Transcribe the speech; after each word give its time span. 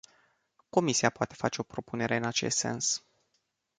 Comisia 0.69 1.09
poate 1.09 1.33
face 1.35 1.61
o 1.61 1.63
propunere 1.63 2.15
în 2.15 2.23
acest 2.25 2.57
sens. 2.57 3.05